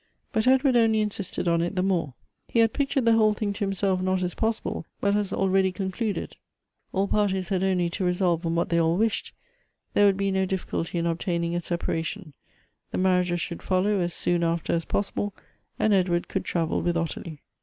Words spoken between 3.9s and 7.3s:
not as possible, but as already concluded; all